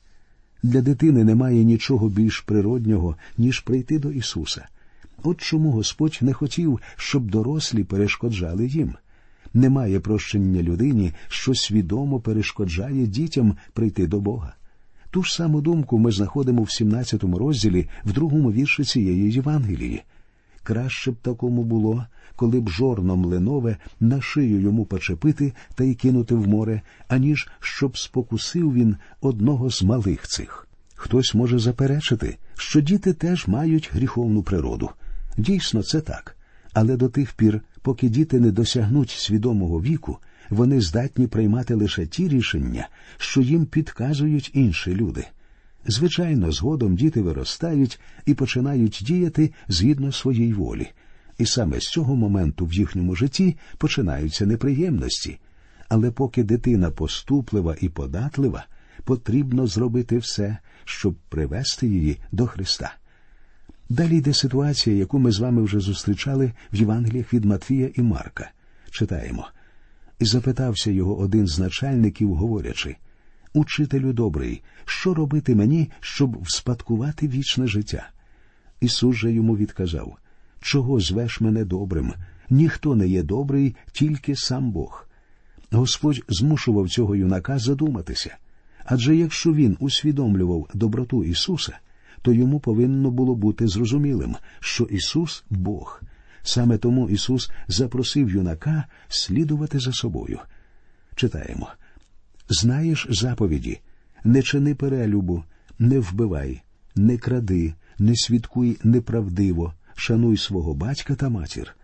Для 0.63 0.81
дитини 0.81 1.25
немає 1.25 1.65
нічого 1.65 2.09
більш 2.09 2.41
природнього, 2.41 3.17
ніж 3.39 3.61
прийти 3.61 3.99
до 3.99 4.11
Ісуса. 4.11 4.69
От 5.23 5.41
чому 5.41 5.71
Господь 5.71 6.19
не 6.21 6.33
хотів, 6.33 6.81
щоб 6.97 7.31
дорослі 7.31 7.85
перешкоджали 7.85 8.67
їм. 8.67 8.95
Немає 9.55 10.01
прощення 10.01 10.63
людині, 10.63 11.13
що 11.29 11.55
свідомо 11.55 12.21
перешкоджає 12.21 13.07
дітям 13.07 13.57
прийти 13.73 14.07
до 14.07 14.21
Бога. 14.21 14.55
Ту 15.11 15.23
ж 15.23 15.35
саму 15.35 15.61
думку 15.61 15.99
ми 15.99 16.13
знаходимо 16.13 16.63
в 16.63 16.71
17 16.71 17.25
розділі 17.25 17.89
в 18.05 18.13
другому 18.13 18.53
вірші 18.53 18.85
цієї 18.85 19.33
Євангелії. 19.33 20.03
Краще 20.69 21.11
б 21.11 21.17
такому 21.23 21.65
було, 21.65 22.07
коли 22.37 22.61
б 22.61 22.69
жорно 22.69 23.17
млинове 23.17 23.77
на 24.01 24.21
шию 24.21 24.61
йому 24.61 24.85
почепити 24.85 25.53
та 25.75 25.85
й 25.85 25.95
кинути 25.95 26.35
в 26.35 26.49
море, 26.49 26.83
аніж 27.09 27.49
щоб 27.61 27.99
спокусив 27.99 28.75
він 28.75 28.97
одного 29.21 29.71
з 29.71 29.83
малих 29.83 30.29
цих. 30.29 30.69
Хтось 30.95 31.35
може 31.35 31.59
заперечити, 31.59 32.37
що 32.55 32.81
діти 32.81 33.13
теж 33.13 33.47
мають 33.47 33.91
гріховну 33.93 34.43
природу. 34.43 34.91
Дійсно, 35.37 35.83
це 35.83 36.01
так. 36.01 36.37
Але 36.73 36.97
до 36.97 37.09
тих 37.09 37.33
пір, 37.33 37.61
поки 37.83 38.09
діти 38.09 38.41
не 38.41 38.51
досягнуть 38.51 39.11
свідомого 39.11 39.83
віку, 39.83 40.19
вони 40.51 40.81
здатні 40.81 41.27
приймати 41.27 41.75
лише 41.75 42.07
ті 42.07 42.29
рішення, 42.29 42.89
що 43.17 43.41
їм 43.41 43.67
підказують 43.67 44.51
інші 44.55 44.95
люди. 44.95 45.25
Звичайно, 45.89 46.53
згодом 46.53 46.97
діти 46.97 47.23
виростають 47.23 48.01
і 48.27 48.35
починають 48.35 49.03
діяти 49.03 49.53
згідно 49.69 50.13
своїй 50.13 50.53
волі, 50.53 50.89
і 51.39 51.47
саме 51.47 51.81
з 51.81 51.85
цього 51.85 52.17
моменту 52.17 52.67
в 52.67 52.73
їхньому 52.73 53.15
житті 53.15 53.57
починаються 53.79 54.47
неприємності. 54.47 55.39
Але 55.89 56.11
поки 56.11 56.45
дитина 56.45 56.91
поступлива 56.91 57.77
і 57.81 57.89
податлива, 57.89 58.67
потрібно 59.05 59.67
зробити 59.67 60.19
все, 60.19 60.59
щоб 60.85 61.15
привести 61.29 61.87
її 61.87 62.19
до 62.33 62.47
Христа. 62.47 62.95
Далі 63.89 64.17
йде 64.17 64.35
ситуація, 64.35 64.97
яку 64.97 65.19
ми 65.19 65.33
з 65.33 65.39
вами 65.39 65.63
вже 65.63 65.81
зустрічали 65.81 66.53
в 66.73 66.77
Євангеліях 66.77 67.35
від 67.35 67.45
Матвія 67.45 67.91
і 67.95 68.03
Марка. 68.03 68.51
Читаємо. 68.91 69.49
І 70.19 70.25
запитався 70.25 70.91
його 70.91 71.19
один 71.19 71.47
з 71.47 71.59
начальників, 71.59 72.35
говорячи 72.35 72.97
Учителю 73.53 74.13
добрий, 74.13 74.63
що 74.85 75.15
робити 75.15 75.55
мені, 75.55 75.91
щоб 76.01 76.43
вспадкувати 76.43 77.29
вічне 77.29 77.67
життя? 77.67 78.09
Ісус 78.81 79.17
же 79.17 79.33
йому 79.33 79.57
відказав 79.57 80.17
Чого 80.61 81.01
звеш 81.01 81.41
мене 81.41 81.65
добрим? 81.65 82.13
Ніхто 82.51 82.97
не 82.97 83.09
є 83.09 83.23
добрий, 83.23 83.77
тільки 83.93 84.37
сам 84.37 84.71
Бог. 84.71 85.09
Господь 85.71 86.23
змушував 86.29 86.89
цього 86.89 87.17
юнака 87.17 87.59
задуматися. 87.59 88.37
Адже 88.85 89.17
якщо 89.17 89.53
він 89.53 89.77
усвідомлював 89.81 90.69
доброту 90.75 91.25
Ісуса, 91.25 91.79
то 92.23 92.33
йому 92.33 92.61
повинно 92.61 93.11
було 93.11 93.35
бути 93.35 93.69
зрозумілим, 93.69 94.37
що 94.61 94.85
Ісус 94.85 95.45
Бог. 95.51 96.03
Саме 96.43 96.79
тому 96.79 97.09
Ісус 97.09 97.51
запросив 97.69 98.31
юнака 98.31 98.85
слідувати 99.09 99.79
за 99.79 99.93
собою. 99.93 100.39
Читаємо 101.15 101.69
Знаєш 102.49 103.07
заповіді, 103.11 103.81
не 104.25 104.43
чини 104.43 104.75
перелюбу, 104.75 105.45
не 105.79 105.99
вбивай, 105.99 106.63
не 106.97 107.19
кради, 107.19 107.75
не 107.99 108.17
свідкуй 108.17 108.79
неправдиво, 108.85 109.75
шануй 109.95 110.37
свого 110.37 110.75
батька 110.75 111.15
та 111.15 111.29
матір. 111.29 111.77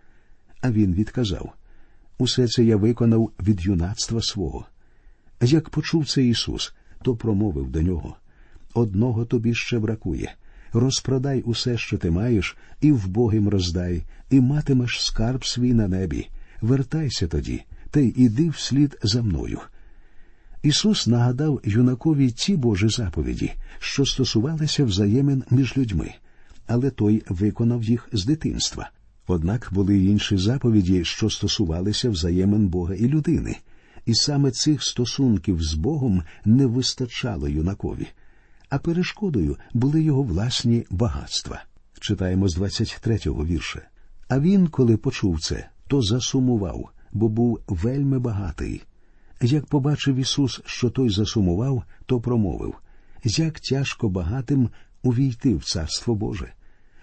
А 0.61 0.71
він 0.71 0.93
відказав 0.93 1.53
Усе 2.17 2.47
це 2.47 2.63
я 2.63 2.77
виконав 2.77 3.31
від 3.39 3.65
юнацтва 3.65 4.21
свого. 4.21 4.65
Як 5.41 5.69
почув 5.69 6.07
це 6.07 6.23
Ісус, 6.23 6.73
то 7.01 7.15
промовив 7.15 7.69
до 7.69 7.81
нього 7.81 8.15
Одного 8.73 9.25
тобі 9.25 9.55
ще 9.55 9.79
бракує. 9.79 10.35
Розпродай 10.73 11.41
усе, 11.41 11.77
що 11.77 11.97
ти 11.97 12.11
маєш, 12.11 12.57
і 12.81 12.91
вбогим 12.91 13.49
роздай, 13.49 14.03
і 14.29 14.39
матимеш 14.39 15.05
скарб 15.05 15.45
свій 15.45 15.73
на 15.73 15.87
небі. 15.87 16.27
Вертайся 16.61 17.27
тоді, 17.27 17.63
та 17.91 17.99
й 17.99 18.13
іди 18.17 18.49
вслід 18.49 18.97
за 19.03 19.21
мною. 19.21 19.59
Ісус 20.65 21.07
нагадав 21.07 21.61
юнакові 21.63 22.31
ті 22.31 22.55
Божі 22.55 22.89
заповіді, 22.89 23.53
що 23.79 24.05
стосувалися 24.05 24.85
взаємин 24.85 25.43
між 25.49 25.77
людьми, 25.77 26.13
але 26.67 26.89
той 26.89 27.23
виконав 27.29 27.83
їх 27.83 28.09
з 28.13 28.25
дитинства. 28.25 28.89
Однак 29.27 29.69
були 29.71 29.97
й 29.97 30.09
інші 30.09 30.37
заповіді, 30.37 31.05
що 31.05 31.29
стосувалися 31.29 32.09
взаємин 32.09 32.67
Бога 32.67 32.95
і 32.95 33.07
людини, 33.07 33.57
і 34.05 34.15
саме 34.15 34.51
цих 34.51 34.83
стосунків 34.83 35.63
з 35.63 35.73
Богом 35.73 36.23
не 36.45 36.65
вистачало 36.65 37.47
юнакові, 37.47 38.07
а 38.69 38.77
перешкодою 38.79 39.57
були 39.73 40.01
його 40.01 40.23
власні 40.23 40.85
багатства. 40.89 41.63
Читаємо 41.99 42.47
з 42.47 42.57
23-го 42.57 43.45
вірша. 43.45 43.81
А 44.27 44.39
він, 44.39 44.67
коли 44.67 44.97
почув 44.97 45.39
це, 45.41 45.69
то 45.87 46.01
засумував, 46.01 46.89
бо 47.13 47.29
був 47.29 47.59
вельми 47.67 48.19
багатий. 48.19 48.81
Як 49.41 49.65
побачив 49.65 50.15
Ісус, 50.15 50.61
що 50.65 50.89
той 50.89 51.09
засумував, 51.09 51.83
то 52.05 52.21
промовив 52.21 52.75
як 53.23 53.59
тяжко 53.59 54.09
багатим 54.09 54.69
увійти 55.03 55.55
в 55.55 55.63
Царство 55.63 56.15
Боже, 56.15 56.53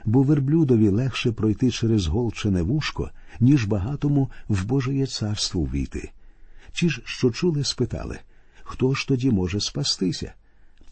бо 0.04 0.22
верблюдові 0.22 0.88
легше 0.88 1.32
пройти 1.32 1.70
через 1.70 2.06
голчене 2.06 2.62
вушко, 2.62 3.10
ніж 3.40 3.64
багатому 3.64 4.30
в 4.48 4.64
Божеє 4.64 5.06
царство 5.06 5.60
увійти. 5.60 6.10
Ті 6.72 6.90
ж, 6.90 7.02
що 7.04 7.30
чули, 7.30 7.64
спитали 7.64 8.18
хто 8.72 8.94
ж 8.94 9.08
тоді 9.08 9.30
може 9.30 9.60
спастися? 9.60 10.32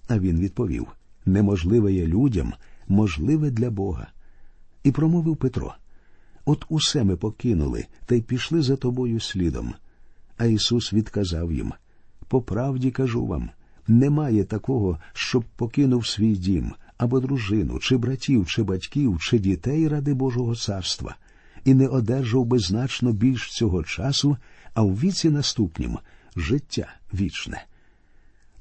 А 0.08 0.18
він 0.18 0.40
відповів 0.40 0.86
неможливе 1.26 1.92
є 1.92 2.06
людям, 2.06 2.52
можливе 2.88 3.50
для 3.50 3.70
Бога. 3.70 4.06
І 4.84 4.92
промовив 4.92 5.36
Петро 5.36 5.74
От 6.44 6.64
усе 6.68 7.04
ми 7.04 7.16
покинули 7.16 7.86
та 8.06 8.14
й 8.14 8.20
пішли 8.20 8.62
за 8.62 8.76
тобою 8.76 9.20
слідом. 9.20 9.74
А 10.40 10.46
Ісус 10.46 10.92
відказав 10.92 11.52
їм 11.52 11.72
По 12.28 12.42
правді 12.42 12.90
кажу 12.90 13.26
вам 13.26 13.50
немає 13.88 14.44
такого, 14.44 14.98
щоб 15.12 15.44
покинув 15.56 16.06
свій 16.06 16.36
дім 16.36 16.72
або 16.98 17.20
дружину, 17.20 17.78
чи 17.78 17.96
братів, 17.96 18.46
чи 18.46 18.62
батьків, 18.62 19.18
чи 19.20 19.38
дітей 19.38 19.88
ради 19.88 20.14
Божого 20.14 20.56
царства, 20.56 21.16
і 21.64 21.74
не 21.74 21.88
одержав 21.88 22.44
би 22.44 22.58
значно 22.58 23.12
більш 23.12 23.52
цього 23.52 23.82
часу, 23.82 24.36
а 24.74 24.82
в 24.82 25.00
віці 25.00 25.30
наступнім 25.30 25.98
життя 26.36 26.92
вічне. 27.14 27.64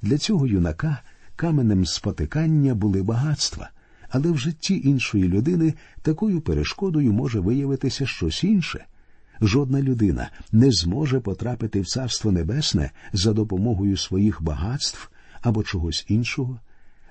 Для 0.02 0.18
цього 0.18 0.48
юнака 0.48 1.02
каменем 1.36 1.86
спотикання 1.86 2.76
були 2.76 3.04
багатства, 3.04 3.70
але 4.10 4.32
в 4.32 4.38
житті 4.38 4.82
іншої 4.84 5.28
людини 5.28 5.74
такою 6.02 6.42
перешкодою 6.42 7.14
може 7.14 7.40
виявитися 7.40 8.06
щось 8.06 8.44
інше. 8.44 8.86
Жодна 9.42 9.82
людина 9.82 10.30
не 10.52 10.72
зможе 10.72 11.20
потрапити 11.20 11.82
в 11.82 11.88
Царство 11.88 12.32
Небесне 12.32 12.92
за 13.14 13.34
допомогою 13.34 13.98
своїх 13.98 14.42
багатств 14.42 15.10
або 15.42 15.64
чогось 15.64 16.06
іншого. 16.08 16.60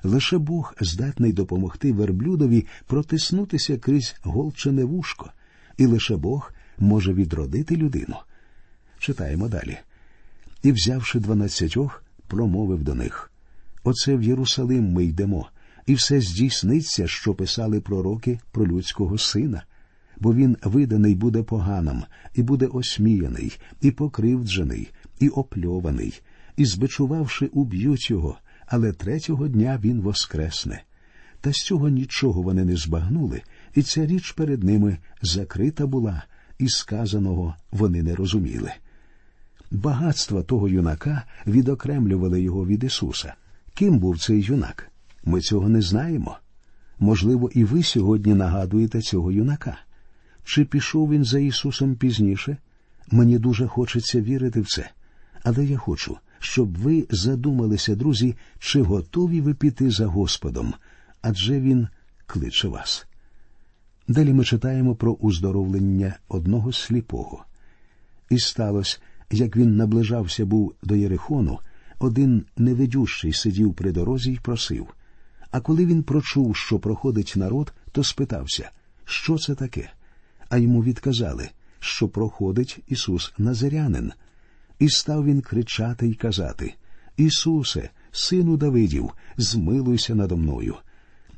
Лише 0.02 0.38
Бог 0.38 0.74
здатний 0.80 1.32
допомогти 1.32 1.92
верблюдові 1.92 2.66
протиснутися 2.86 3.78
крізь 3.78 4.16
голчене 4.22 4.84
вушко, 4.84 5.30
і 5.76 5.86
лише 5.86 6.16
Бог 6.16 6.52
може 6.78 7.12
відродити 7.12 7.76
людину. 7.76 8.16
Читаємо 8.98 9.48
далі. 9.48 9.78
І, 10.62 10.72
взявши 10.72 11.20
дванадцятьох, 11.20 12.04
промовив 12.26 12.82
до 12.82 12.94
них 12.94 13.30
Оце 13.84 14.16
в 14.16 14.22
Єрусалим 14.22 14.92
ми 14.92 15.04
йдемо, 15.04 15.48
і 15.86 15.94
все 15.94 16.20
здійсниться, 16.20 17.08
що 17.08 17.34
писали 17.34 17.80
пророки 17.80 18.40
про 18.52 18.66
людського 18.66 19.18
сина 19.18 19.62
бо 20.20 20.34
він 20.34 20.56
виданий 20.64 21.14
буде 21.14 21.42
поганим, 21.42 22.02
і 22.34 22.42
буде 22.42 22.66
осміяний, 22.66 23.58
і 23.80 23.90
покривджений, 23.90 24.90
і 25.20 25.28
опльований, 25.28 26.20
і, 26.56 26.64
збичувавши, 26.64 27.46
уб'ють 27.46 28.10
його, 28.10 28.38
але 28.66 28.92
третього 28.92 29.48
дня 29.48 29.80
він 29.84 30.00
воскресне. 30.00 30.82
Та 31.40 31.52
з 31.52 31.56
цього 31.56 31.88
нічого 31.88 32.42
вони 32.42 32.64
не 32.64 32.76
збагнули, 32.76 33.42
і 33.74 33.82
ця 33.82 34.06
річ 34.06 34.32
перед 34.32 34.64
ними 34.64 34.98
закрита 35.22 35.86
була, 35.86 36.22
і 36.58 36.68
сказаного 36.68 37.54
вони 37.70 38.02
не 38.02 38.14
розуміли. 38.14 38.72
Багатства 39.70 40.42
того 40.42 40.68
юнака 40.68 41.24
відокремлювали 41.46 42.42
його 42.42 42.66
від 42.66 42.84
Ісуса. 42.84 43.34
Ким 43.74 43.98
був 43.98 44.18
цей 44.18 44.42
юнак? 44.42 44.90
Ми 45.24 45.40
цього 45.40 45.68
не 45.68 45.82
знаємо. 45.82 46.36
Можливо, 46.98 47.50
і 47.54 47.64
ви 47.64 47.82
сьогодні 47.82 48.34
нагадуєте 48.34 49.00
цього 49.00 49.32
юнака. 49.32 49.78
Чи 50.48 50.64
пішов 50.64 51.10
він 51.10 51.24
за 51.24 51.38
Ісусом 51.38 51.94
пізніше? 51.96 52.56
Мені 53.10 53.38
дуже 53.38 53.66
хочеться 53.66 54.20
вірити 54.20 54.60
в 54.60 54.66
це. 54.66 54.90
Але 55.44 55.64
я 55.64 55.78
хочу, 55.78 56.16
щоб 56.38 56.78
ви 56.78 57.06
задумалися, 57.10 57.94
друзі, 57.94 58.36
чи 58.58 58.82
готові 58.82 59.40
ви 59.40 59.54
піти 59.54 59.90
за 59.90 60.06
Господом, 60.06 60.74
адже 61.22 61.60
Він 61.60 61.88
кличе 62.26 62.68
вас. 62.68 63.06
Далі 64.08 64.32
ми 64.32 64.44
читаємо 64.44 64.94
про 64.94 65.12
уздоровлення 65.12 66.14
одного 66.28 66.72
сліпого. 66.72 67.44
І 68.30 68.38
сталося, 68.38 68.98
як 69.30 69.56
він 69.56 69.76
наближався 69.76 70.46
був 70.46 70.74
до 70.82 70.96
Єрихону, 70.96 71.58
один 71.98 72.44
невидющий 72.56 73.32
сидів 73.32 73.74
при 73.74 73.92
дорозі 73.92 74.32
й 74.32 74.38
просив. 74.38 74.86
А 75.50 75.60
коли 75.60 75.86
він 75.86 76.02
прочув, 76.02 76.56
що 76.56 76.78
проходить 76.78 77.32
народ, 77.36 77.72
то 77.92 78.04
спитався, 78.04 78.70
що 79.04 79.38
це 79.38 79.54
таке? 79.54 79.90
А 80.48 80.58
йому 80.58 80.82
відказали, 80.82 81.48
що 81.80 82.08
проходить 82.08 82.78
Ісус 82.88 83.32
Назарянин. 83.38 84.12
І 84.78 84.88
став 84.88 85.24
він 85.24 85.40
кричати 85.40 86.08
й 86.08 86.14
казати 86.14 86.74
Ісусе, 87.16 87.90
сину 88.12 88.56
Давидів, 88.56 89.10
змилуйся 89.36 90.14
надо 90.14 90.36
мною. 90.36 90.74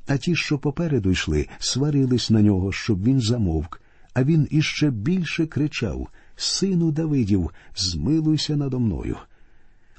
А 0.07 0.16
ті, 0.16 0.37
що 0.37 0.59
попереду 0.59 1.11
йшли, 1.11 1.49
сварились 1.59 2.31
на 2.31 2.42
нього, 2.42 2.73
щоб 2.73 3.05
він 3.05 3.20
замовк, 3.20 3.81
а 4.14 4.25
він 4.25 4.49
іще 4.51 4.90
більше 4.90 5.46
кричав 5.46 6.09
Сину 6.37 6.90
Давидів, 6.90 7.51
змилуйся 7.77 8.57
надо 8.57 8.81
мною. 8.81 9.16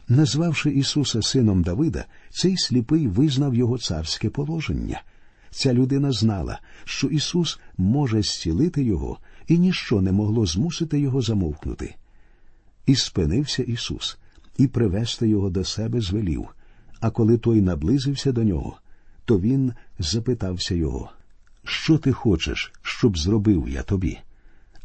Назвавши 0.07 0.69
Ісуса 0.69 1.21
сином 1.21 1.63
Давида, 1.63 2.05
цей 2.29 2.57
сліпий 2.57 3.07
визнав 3.07 3.55
його 3.55 3.77
царське 3.77 4.29
положення. 4.29 5.01
Ця 5.51 5.73
людина 5.73 6.11
знала, 6.11 6.59
що 6.83 7.07
Ісус 7.07 7.59
може 7.77 8.21
зцілити 8.21 8.83
його, 8.83 9.19
і 9.47 9.57
ніщо 9.57 10.01
не 10.01 10.11
могло 10.11 10.45
змусити 10.45 10.99
його 10.99 11.21
замовкнути. 11.21 11.95
І 12.85 12.95
спинився 12.95 13.63
Ісус, 13.63 14.17
і 14.57 14.67
привести 14.67 15.29
його 15.29 15.49
до 15.49 15.63
себе 15.63 16.01
звелів. 16.01 16.47
А 16.99 17.09
коли 17.09 17.37
той 17.37 17.61
наблизився 17.61 18.31
до 18.31 18.43
нього, 18.43 18.77
то 19.25 19.39
він 19.39 19.73
запитався 19.99 20.75
його 20.75 21.11
Що 21.63 21.97
ти 21.97 22.11
хочеш, 22.11 22.73
щоб 22.81 23.17
зробив 23.17 23.69
я 23.69 23.83
тобі? 23.83 24.19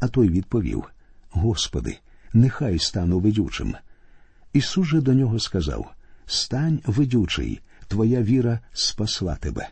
А 0.01 0.09
той 0.09 0.29
відповів 0.29 0.85
Господи, 1.31 1.99
нехай 2.33 2.79
стану 2.79 3.21
ведючим. 3.21 3.75
Ісус 4.53 4.87
же 4.87 5.01
до 5.01 5.15
нього 5.15 5.39
сказав 5.39 5.93
Стань 6.27 6.81
ведючий, 6.87 7.61
твоя 7.89 8.23
віра 8.23 8.61
спасла 8.73 9.37
тебе. 9.37 9.69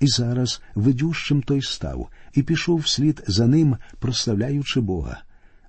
І 0.00 0.06
зараз 0.06 0.62
ведющим 0.74 1.42
той 1.42 1.62
став 1.62 2.08
і 2.34 2.42
пішов 2.42 2.78
вслід 2.78 3.24
за 3.26 3.46
ним, 3.46 3.76
прославляючи 3.98 4.80
Бога. 4.80 5.22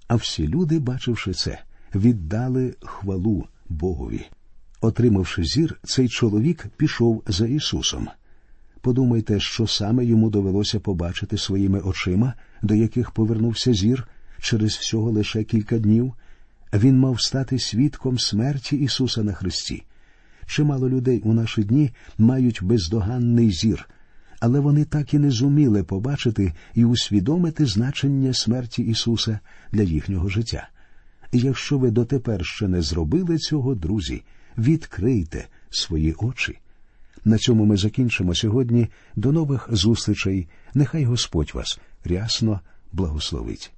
А 0.08 0.16
всі 0.16 0.48
люди, 0.48 0.80
бачивши 0.80 1.34
це, 1.34 1.60
віддали 1.96 2.76
хвалу 2.82 3.48
Богові. 3.70 4.26
Отримавши 4.82 5.44
зір, 5.44 5.80
цей 5.84 6.08
чоловік 6.10 6.68
пішов 6.78 7.24
за 7.28 7.48
Ісусом. 7.48 8.08
Подумайте, 8.82 9.40
що 9.40 9.68
саме 9.68 10.06
йому 10.06 10.30
довелося 10.30 10.80
побачити 10.80 11.38
своїми 11.38 11.80
очима, 11.80 12.34
до 12.62 12.76
яких 12.76 13.12
повернувся 13.12 13.74
зір 13.74 14.08
через 14.40 14.72
всього 14.72 15.12
лише 15.12 15.44
кілька 15.44 15.80
днів. 15.80 16.14
Він 16.74 17.00
мав 17.00 17.22
стати 17.22 17.60
свідком 17.60 18.20
смерті 18.20 18.76
Ісуса 18.76 19.24
на 19.24 19.34
Христі. 19.34 19.84
Чимало 20.46 20.90
людей 20.90 21.22
у 21.24 21.34
наші 21.34 21.64
дні 21.64 21.92
мають 22.18 22.64
бездоганний 22.64 23.52
зір, 23.52 23.90
але 24.42 24.60
вони 24.60 24.86
так 24.86 25.14
і 25.14 25.20
не 25.20 25.32
зуміли 25.32 25.84
побачити 25.84 26.54
і 26.74 26.86
усвідомити 26.86 27.66
значення 27.66 28.34
смерті 28.34 28.84
Ісуса 28.84 29.40
для 29.72 29.82
їхнього 29.82 30.30
життя. 30.30 30.70
Якщо 31.32 31.78
ви 31.78 31.92
дотепер 31.92 32.46
ще 32.46 32.68
не 32.68 32.82
зробили 32.82 33.38
цього, 33.38 33.76
друзі, 33.76 34.24
відкрийте 34.58 35.48
свої 35.70 36.14
очі. 36.14 36.60
На 37.26 37.38
цьому 37.38 37.66
ми 37.66 37.78
закінчимо 37.78 38.36
сьогодні. 38.36 38.88
До 39.16 39.32
нових 39.32 39.68
зустрічей. 39.72 40.48
Нехай 40.74 41.04
Господь 41.04 41.52
вас 41.54 41.80
рясно 42.06 42.60
благословить. 42.92 43.72